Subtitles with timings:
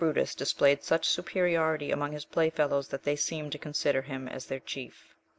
[0.03, 0.11] R.
[0.11, 4.47] He displayed such superiority among his play fellows, that they seemed to consider him as
[4.47, 5.13] their chief.